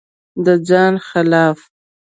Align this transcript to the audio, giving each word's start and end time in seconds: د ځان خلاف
د 0.45 0.47
ځان 0.67 0.93
خلاف 1.07 1.59